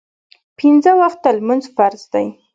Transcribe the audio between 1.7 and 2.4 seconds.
فرض دی